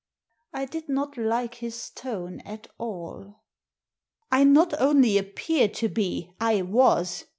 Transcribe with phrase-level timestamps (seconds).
[0.51, 3.43] I did not like his tone at all.
[4.31, 7.25] "I not only appeared to be, I was.